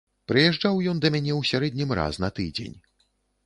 [0.29, 2.77] Прыязджаў ён да мяне ў сярэднім раз на тыдзень.